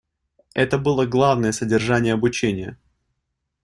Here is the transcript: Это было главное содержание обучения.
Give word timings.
Это 0.55 0.79
было 0.79 1.05
главное 1.05 1.51
содержание 1.51 2.15
обучения. 2.15 2.75